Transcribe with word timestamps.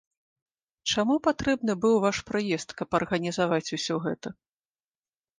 Чаму 0.93 1.17
патрэбны 1.27 1.75
быў 1.83 1.95
ваш 2.05 2.17
прыезд, 2.29 2.73
каб 2.79 2.97
арганізаваць 2.99 3.73
усё 3.77 3.95
гэта? 4.07 4.27